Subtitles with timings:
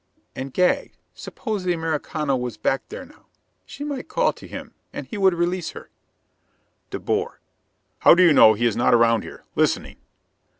[0.35, 0.97] "And gagged?
[1.13, 3.27] Suppose the Americano was back there now?
[3.67, 5.91] She might call to him, and he would release her"
[6.89, 7.39] De Boer:
[7.99, 9.43] "How do you know he is not around here?
[9.53, 9.97] Listening?"